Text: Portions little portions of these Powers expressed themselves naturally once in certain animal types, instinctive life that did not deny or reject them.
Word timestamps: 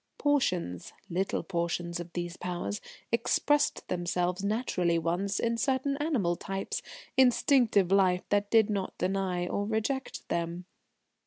Portions 0.17 0.93
little 1.11 1.43
portions 1.43 1.99
of 1.99 2.11
these 2.13 2.35
Powers 2.35 2.81
expressed 3.11 3.87
themselves 3.87 4.43
naturally 4.43 4.97
once 4.97 5.39
in 5.39 5.57
certain 5.59 5.95
animal 5.97 6.35
types, 6.35 6.81
instinctive 7.17 7.91
life 7.91 8.27
that 8.29 8.49
did 8.49 8.67
not 8.71 8.97
deny 8.97 9.45
or 9.47 9.67
reject 9.67 10.27
them. 10.29 10.65